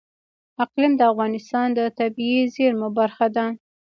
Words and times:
اقلیم 0.63 0.93
د 0.97 1.01
افغانستان 1.11 1.67
د 1.77 1.79
طبیعي 1.99 2.41
زیرمو 2.55 2.89
برخه 2.99 3.27
ده. 3.35 3.45